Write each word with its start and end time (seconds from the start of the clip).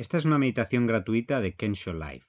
Esta 0.00 0.16
es 0.16 0.24
una 0.24 0.38
meditación 0.38 0.86
gratuita 0.86 1.42
de 1.42 1.54
Kensho 1.54 1.92
Life. 1.92 2.26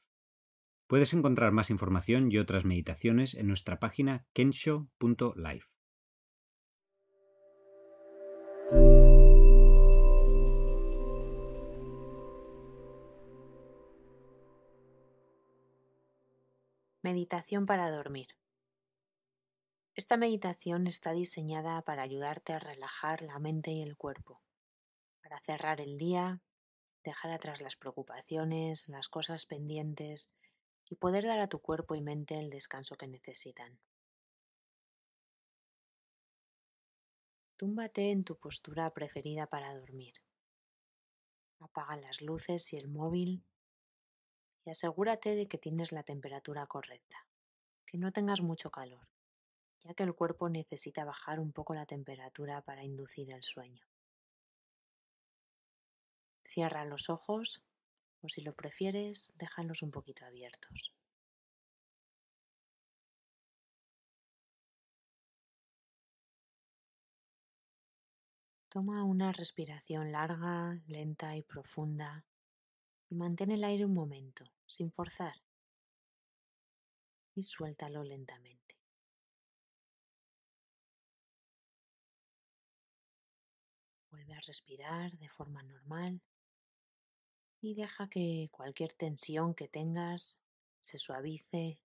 Puedes 0.88 1.14
encontrar 1.14 1.54
más 1.54 1.70
información 1.70 2.30
y 2.30 2.38
otras 2.38 2.66
meditaciones 2.66 3.34
en 3.34 3.48
nuestra 3.48 3.80
página 3.80 4.28
kensho.life. 4.34 5.68
Meditación 17.02 17.66
para 17.66 17.90
dormir. 17.90 18.28
Esta 19.96 20.18
meditación 20.18 20.88
está 20.88 21.14
diseñada 21.14 21.82
para 21.84 22.02
ayudarte 22.02 22.52
a 22.52 22.60
relajar 22.60 23.22
la 23.22 23.40
mente 23.40 23.72
y 23.72 23.82
el 23.82 23.96
cuerpo, 23.96 24.42
para 25.22 25.40
cerrar 25.40 25.80
el 25.80 25.98
día, 25.98 26.42
dejar 27.04 27.32
atrás 27.32 27.62
las 27.62 27.76
preocupaciones, 27.76 28.88
las 28.90 29.10
cosas 29.10 29.46
pendientes 29.46 30.30
y 30.90 30.96
poder 30.96 31.26
dar 31.26 31.40
a 31.40 31.48
tu 31.48 31.60
cuerpo 31.60 31.96
y 31.96 32.02
mente 32.02 32.38
el 32.38 32.50
descanso 32.50 32.96
que 32.98 33.08
necesitan. 33.08 33.80
Túmbate 37.56 38.12
en 38.12 38.24
tu 38.24 38.38
postura 38.38 38.90
preferida 38.92 39.46
para 39.48 39.74
dormir. 39.78 40.16
Apaga 41.60 41.96
las 41.96 42.22
luces 42.22 42.74
y 42.74 42.78
el 42.78 42.88
móvil 42.88 43.44
y 44.66 44.70
asegúrate 44.70 45.36
de 45.36 45.48
que 45.48 45.58
tienes 45.58 45.92
la 45.92 46.04
temperatura 46.04 46.66
correcta, 46.66 47.28
que 47.86 47.98
no 47.98 48.12
tengas 48.12 48.42
mucho 48.42 48.72
calor, 48.72 49.08
ya 49.82 49.94
que 49.94 50.04
el 50.04 50.14
cuerpo 50.14 50.50
necesita 50.50 51.06
bajar 51.06 51.40
un 51.40 51.52
poco 51.52 51.74
la 51.74 51.86
temperatura 51.86 52.62
para 52.62 52.84
inducir 52.84 53.32
el 53.32 53.44
sueño. 53.44 53.91
Cierra 56.52 56.84
los 56.84 57.10
ojos 57.10 57.64
o 58.20 58.28
si 58.28 58.42
lo 58.42 58.54
prefieres, 58.54 59.32
déjalos 59.38 59.84
un 59.84 59.90
poquito 59.90 60.26
abiertos. 60.26 60.94
Toma 68.68 69.06
una 69.06 69.32
respiración 69.32 70.12
larga, 70.12 70.78
lenta 70.88 71.38
y 71.38 71.42
profunda 71.42 72.26
y 73.10 73.16
mantén 73.16 73.52
el 73.52 73.64
aire 73.64 73.86
un 73.86 73.94
momento, 73.94 74.44
sin 74.68 74.92
forzar. 74.92 75.38
Y 77.34 77.44
suéltalo 77.44 78.04
lentamente. 78.04 78.76
Vuelve 84.10 84.34
a 84.34 84.42
respirar 84.42 85.18
de 85.18 85.30
forma 85.30 85.64
normal 85.64 86.22
y 87.62 87.76
deja 87.76 88.10
que 88.10 88.50
cualquier 88.52 88.92
tensión 88.94 89.54
que 89.54 89.68
tengas 89.68 90.40
se 90.80 90.98
suavice 90.98 91.80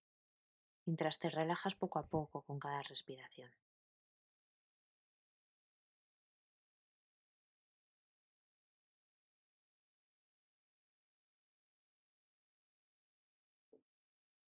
mientras 0.86 1.18
te 1.18 1.28
relajas 1.28 1.74
poco 1.74 1.98
a 1.98 2.06
poco 2.06 2.42
con 2.42 2.58
cada 2.58 2.82
respiración. 2.82 3.50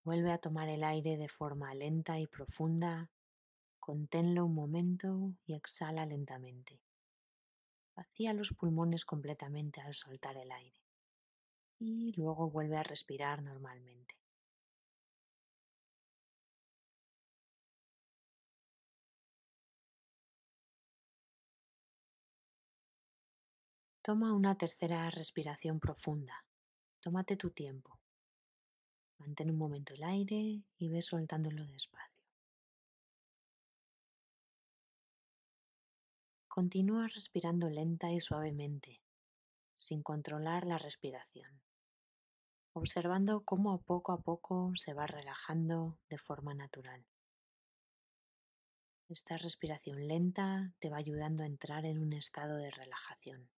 Vuelve 0.02 0.32
a 0.32 0.38
tomar 0.38 0.70
el 0.70 0.82
aire 0.84 1.18
de 1.18 1.28
forma 1.28 1.74
lenta 1.74 2.18
y 2.18 2.26
profunda, 2.26 3.10
conténlo 3.78 4.46
un 4.46 4.54
momento 4.54 5.34
y 5.44 5.52
exhala 5.52 6.06
lentamente. 6.06 6.80
Vacía 7.94 8.32
los 8.32 8.54
pulmones 8.54 9.04
completamente 9.04 9.82
al 9.82 9.92
soltar 9.92 10.38
el 10.38 10.50
aire 10.50 10.87
y 11.78 12.12
luego 12.16 12.50
vuelve 12.50 12.76
a 12.76 12.82
respirar 12.82 13.42
normalmente. 13.42 14.16
Toma 24.02 24.32
una 24.32 24.56
tercera 24.56 25.10
respiración 25.10 25.80
profunda. 25.80 26.44
Tómate 27.00 27.36
tu 27.36 27.50
tiempo. 27.50 28.00
Mantén 29.18 29.50
un 29.50 29.58
momento 29.58 29.92
el 29.92 30.02
aire 30.02 30.62
y 30.78 30.88
ve 30.88 31.02
soltándolo 31.02 31.66
despacio. 31.66 32.24
Continúa 36.48 37.06
respirando 37.08 37.68
lenta 37.68 38.10
y 38.10 38.20
suavemente, 38.20 39.02
sin 39.74 40.02
controlar 40.02 40.66
la 40.66 40.78
respiración, 40.78 41.60
observando 42.78 43.44
cómo 43.44 43.82
poco 43.82 44.12
a 44.12 44.20
poco 44.22 44.72
se 44.76 44.94
va 44.94 45.06
relajando 45.06 45.98
de 46.08 46.18
forma 46.18 46.54
natural. 46.54 47.04
Esta 49.08 49.36
respiración 49.36 50.06
lenta 50.06 50.72
te 50.78 50.90
va 50.90 50.98
ayudando 50.98 51.42
a 51.42 51.46
entrar 51.46 51.84
en 51.84 51.98
un 51.98 52.12
estado 52.12 52.56
de 52.56 52.70
relajación. 52.70 53.48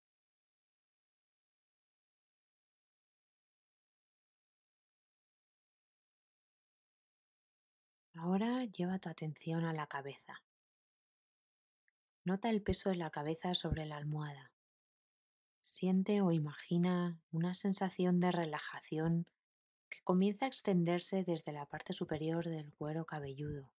Ahora 8.14 8.64
lleva 8.64 8.98
tu 8.98 9.08
atención 9.08 9.64
a 9.64 9.72
la 9.72 9.86
cabeza. 9.86 10.42
Nota 12.24 12.50
el 12.50 12.62
peso 12.62 12.90
de 12.90 12.96
la 12.96 13.10
cabeza 13.10 13.54
sobre 13.54 13.86
la 13.86 13.96
almohada. 13.96 14.49
Siente 15.60 16.22
o 16.22 16.32
imagina 16.32 17.20
una 17.30 17.54
sensación 17.54 18.18
de 18.18 18.32
relajación 18.32 19.26
que 19.88 20.02
comienza 20.02 20.46
a 20.46 20.48
extenderse 20.48 21.22
desde 21.22 21.52
la 21.52 21.66
parte 21.66 21.92
superior 21.92 22.46
del 22.46 22.72
cuero 22.72 23.04
cabelludo. 23.04 23.70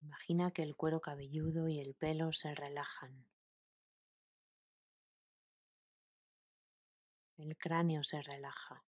Imagina 0.00 0.52
que 0.52 0.62
el 0.62 0.76
cuero 0.76 1.00
cabelludo 1.00 1.68
y 1.68 1.80
el 1.80 1.94
pelo 1.94 2.32
se 2.32 2.54
relajan. 2.54 3.26
El 7.36 7.56
cráneo 7.56 8.02
se 8.02 8.22
relaja. 8.22 8.84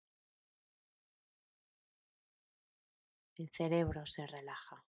el 3.40 3.50
cerebro 3.50 4.06
se 4.06 4.28
relaja. 4.28 4.84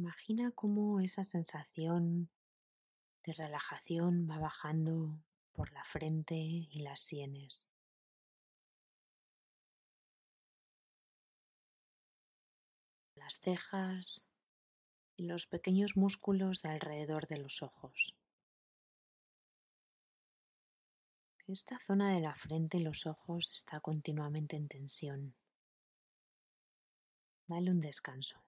Imagina 0.00 0.50
cómo 0.52 1.00
esa 1.00 1.24
sensación 1.24 2.30
de 3.22 3.34
relajación 3.34 4.26
va 4.30 4.38
bajando 4.38 5.22
por 5.52 5.70
la 5.72 5.84
frente 5.84 6.36
y 6.36 6.80
las 6.80 7.00
sienes. 7.00 7.68
Las 13.14 13.40
cejas 13.40 14.24
y 15.18 15.26
los 15.26 15.46
pequeños 15.46 15.98
músculos 15.98 16.62
de 16.62 16.70
alrededor 16.70 17.26
de 17.26 17.36
los 17.36 17.62
ojos. 17.62 18.16
Esta 21.46 21.78
zona 21.78 22.14
de 22.14 22.20
la 22.20 22.34
frente 22.34 22.78
y 22.78 22.80
los 22.80 23.04
ojos 23.04 23.52
está 23.52 23.80
continuamente 23.80 24.56
en 24.56 24.66
tensión. 24.66 25.34
Dale 27.46 27.70
un 27.70 27.82
descanso. 27.82 28.42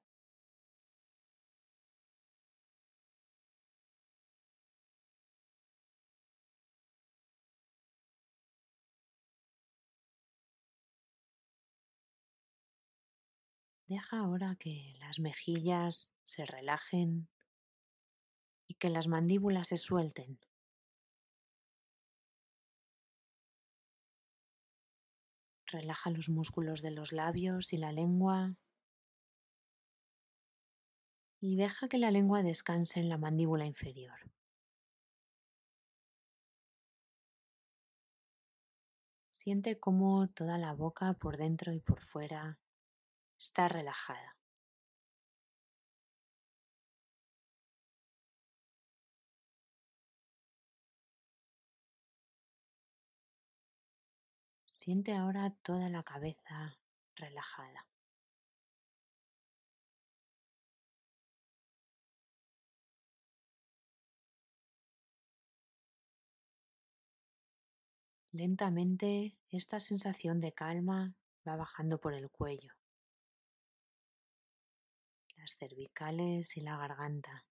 Deja 13.93 14.21
ahora 14.21 14.57
que 14.59 14.97
las 15.01 15.21
mejillas 15.21 16.15
se 16.25 16.47
relajen 16.47 17.29
y 18.67 18.77
que 18.77 18.89
las 18.89 19.07
mandíbulas 19.07 19.69
se 19.69 19.77
suelten. 19.77 20.41
Relaja 25.67 26.09
los 26.09 26.31
músculos 26.31 26.81
de 26.81 26.93
los 26.93 27.13
labios 27.13 27.75
y 27.75 27.77
la 27.77 27.93
lengua. 27.93 28.57
Y 31.39 31.57
deja 31.57 31.87
que 31.91 31.99
la 31.99 32.11
lengua 32.11 32.43
descanse 32.43 32.99
en 32.99 33.11
la 33.11 33.19
mandíbula 33.19 33.67
inferior. 33.67 34.19
Siente 39.29 39.79
cómo 39.79 40.29
toda 40.29 40.57
la 40.57 40.73
boca 40.73 41.13
por 41.13 41.37
dentro 41.37 41.75
y 41.75 41.81
por 41.81 42.01
fuera 42.01 42.62
está 43.43 43.67
relajada. 43.67 44.37
Siente 54.67 55.15
ahora 55.15 55.51
toda 55.63 55.89
la 55.89 56.03
cabeza 56.05 56.79
relajada. 57.17 57.87
Lentamente 68.33 69.37
esta 69.51 69.81
sensación 69.81 70.41
de 70.41 70.53
calma 70.53 71.15
va 71.47 71.57
bajando 71.57 71.99
por 72.01 72.15
el 72.15 72.31
cuello 72.31 72.82
las 75.43 75.57
cervicales 75.57 76.57
y 76.57 76.61
la 76.61 76.77
garganta. 76.77 77.45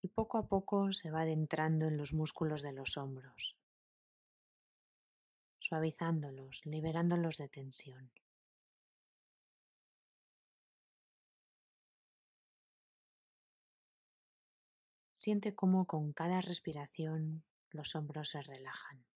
Y 0.00 0.08
poco 0.08 0.38
a 0.38 0.48
poco 0.48 0.90
se 0.92 1.10
va 1.10 1.20
adentrando 1.20 1.86
en 1.86 1.98
los 1.98 2.14
músculos 2.14 2.62
de 2.62 2.72
los 2.72 2.96
hombros, 2.96 3.58
suavizándolos, 5.58 6.64
liberándolos 6.64 7.36
de 7.36 7.48
tensión. 7.48 8.10
Siente 15.12 15.54
cómo 15.54 15.84
con 15.86 16.14
cada 16.14 16.40
respiración 16.40 17.44
los 17.68 17.94
hombros 17.94 18.30
se 18.30 18.40
relajan. 18.40 19.09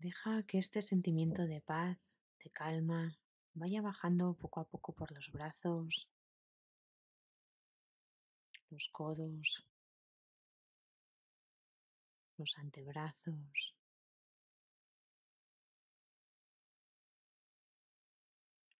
Deja 0.00 0.42
que 0.44 0.56
este 0.56 0.80
sentimiento 0.80 1.42
de 1.46 1.60
paz, 1.60 1.98
de 2.42 2.48
calma, 2.48 3.18
vaya 3.52 3.82
bajando 3.82 4.32
poco 4.32 4.60
a 4.60 4.64
poco 4.64 4.94
por 4.94 5.12
los 5.12 5.30
brazos, 5.30 6.08
los 8.70 8.88
codos, 8.88 9.66
los 12.38 12.56
antebrazos, 12.56 13.76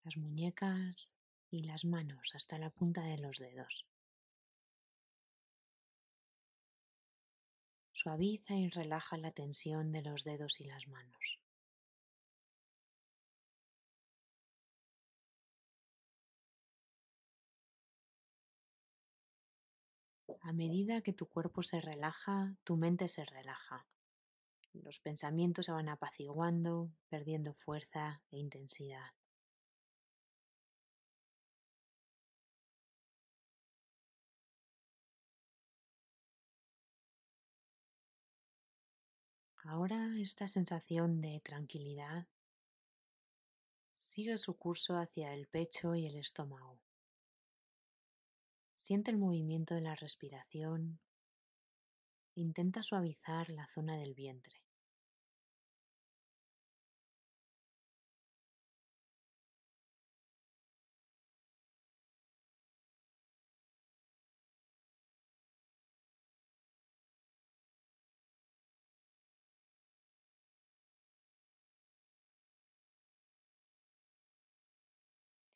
las 0.05 0.17
muñecas 0.17 1.13
y 1.51 1.65
las 1.65 1.85
manos 1.85 2.35
hasta 2.35 2.57
la 2.57 2.71
punta 2.71 3.03
de 3.03 3.19
los 3.19 3.37
dedos. 3.37 3.90
Suaviza 8.03 8.55
y 8.55 8.71
relaja 8.71 9.19
la 9.19 9.31
tensión 9.31 9.93
de 9.93 10.01
los 10.01 10.25
dedos 10.25 10.59
y 10.59 10.65
las 10.65 10.89
manos. 10.89 11.39
A 20.41 20.53
medida 20.55 21.03
que 21.03 21.13
tu 21.13 21.27
cuerpo 21.27 21.61
se 21.63 21.83
relaja, 21.83 22.57
tu 22.65 22.79
mente 22.79 23.07
se 23.07 23.27
relaja. 23.27 23.87
Los 24.73 24.99
pensamientos 25.01 25.67
se 25.67 25.73
van 25.73 25.91
apaciguando, 25.91 26.91
perdiendo 27.11 27.53
fuerza 27.53 28.23
e 28.31 28.39
intensidad. 28.39 29.11
Ahora 39.73 40.19
esta 40.19 40.49
sensación 40.49 41.21
de 41.21 41.41
tranquilidad 41.45 42.27
sigue 43.93 44.37
su 44.37 44.59
curso 44.59 44.99
hacia 44.99 45.33
el 45.33 45.47
pecho 45.47 45.95
y 45.95 46.07
el 46.07 46.17
estómago. 46.17 46.81
Siente 48.75 49.13
el 49.13 49.17
movimiento 49.17 49.77
de 49.77 49.83
la 49.83 49.95
respiración. 49.95 50.99
Intenta 52.35 52.83
suavizar 52.83 53.49
la 53.51 53.69
zona 53.69 53.97
del 53.97 54.13
vientre. 54.13 54.61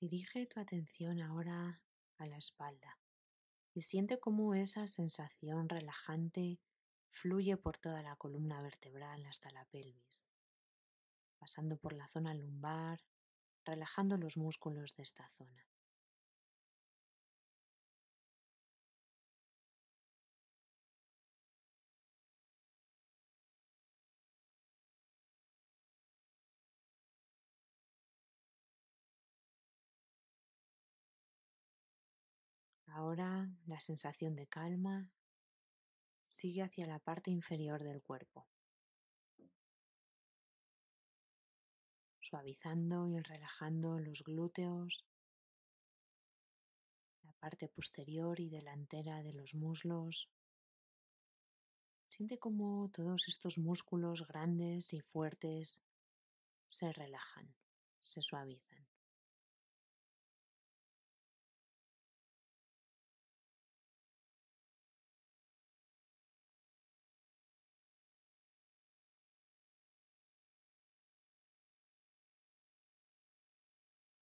Dirige 0.05 0.45
tu 0.45 0.61
atención 0.61 1.23
ahora 1.23 1.81
a 2.19 2.27
la 2.27 2.37
espalda 2.37 2.99
y 3.73 3.81
siente 3.81 4.21
cómo 4.21 4.55
esa 4.55 4.87
sensación 4.87 5.67
relajante 5.67 6.61
fluye 7.09 7.57
por 7.57 7.79
toda 7.79 8.03
la 8.03 8.15
columna 8.15 8.61
vertebral 8.61 9.25
hasta 9.25 9.51
la 9.51 9.65
pelvis, 9.65 10.29
pasando 11.39 11.79
por 11.79 11.95
la 11.95 12.07
zona 12.07 12.35
lumbar, 12.35 13.01
relajando 13.65 14.19
los 14.19 14.37
músculos 14.37 14.95
de 14.95 15.05
esta 15.05 15.27
zona. 15.31 15.67
Ahora 32.97 33.51
la 33.67 33.81
sensación 33.81 34.37
de 34.37 34.47
calma 34.47 35.11
sigue 36.23 36.63
hacia 36.63 36.87
la 36.87 37.01
parte 37.01 37.33
inferior 37.33 37.83
del 37.83 38.01
cuerpo, 38.01 38.47
suavizando 42.21 43.09
y 43.09 43.19
relajando 43.19 43.99
los 43.99 44.23
glúteos, 44.23 45.05
la 47.25 47.33
parte 47.33 47.69
posterior 47.69 48.39
y 48.39 48.49
delantera 48.49 49.25
de 49.25 49.33
los 49.33 49.57
muslos. 49.57 50.31
Siente 52.05 52.39
cómo 52.39 52.93
todos 52.93 53.27
estos 53.27 53.59
músculos 53.59 54.25
grandes 54.29 54.93
y 54.93 55.01
fuertes 55.01 55.83
se 56.69 56.93
relajan, 56.93 57.57
se 57.99 58.23
suavizan. 58.23 58.74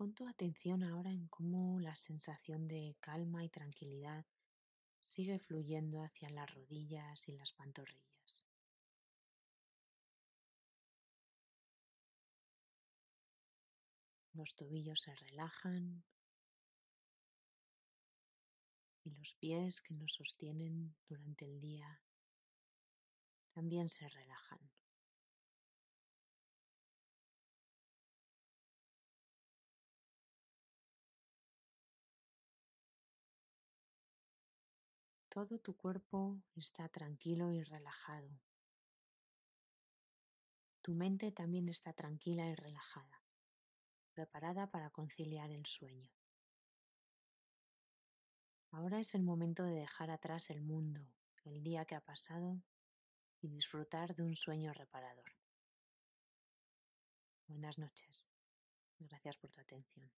Pon 0.03 0.15
tu 0.15 0.27
atención 0.27 0.83
ahora 0.83 1.13
en 1.13 1.29
cómo 1.29 1.79
la 1.79 1.95
sensación 1.95 2.67
de 2.67 2.97
calma 2.99 3.45
y 3.45 3.49
tranquilidad 3.49 4.27
sigue 4.99 5.39
fluyendo 5.39 6.03
hacia 6.03 6.29
las 6.29 6.53
rodillas 6.53 7.29
y 7.29 7.33
las 7.35 7.53
pantorrillas. 7.53 8.45
Los 14.33 14.57
tobillos 14.57 15.03
se 15.03 15.15
relajan 15.15 16.03
y 19.05 19.11
los 19.13 19.37
pies 19.37 19.83
que 19.83 19.95
nos 19.95 20.15
sostienen 20.15 20.97
durante 21.07 21.45
el 21.45 21.61
día 21.61 22.03
también 23.53 23.89
se 23.89 24.09
relajan. 24.09 24.59
Todo 35.33 35.59
tu 35.59 35.75
cuerpo 35.75 36.43
está 36.57 36.91
tranquilo 36.91 37.53
y 37.53 37.63
relajado. 37.63 38.39
Tu 40.83 40.93
mente 40.93 41.33
también 41.33 41.71
está 41.71 41.95
tranquila 41.95 42.47
y 42.51 42.55
relajada, 42.55 43.23
preparada 44.13 44.71
para 44.71 44.91
conciliar 44.91 45.51
el 45.51 45.65
sueño. 45.65 46.13
Ahora 48.73 49.01
es 49.01 49.15
el 49.15 49.23
momento 49.23 49.65
de 49.65 49.77
dejar 49.77 50.11
atrás 50.11 50.51
el 50.51 50.61
mundo, 50.61 51.01
el 51.45 51.63
día 51.63 51.87
que 51.87 51.95
ha 51.95 52.03
pasado 52.03 52.61
y 53.41 53.49
disfrutar 53.49 54.15
de 54.15 54.25
un 54.25 54.37
sueño 54.37 54.75
reparador. 54.75 55.33
Buenas 57.47 57.79
noches. 57.79 58.29
Gracias 58.99 59.39
por 59.39 59.51
tu 59.51 59.63
atención. 59.63 60.13